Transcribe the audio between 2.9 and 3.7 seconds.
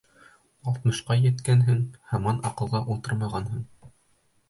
ултырмағанһың.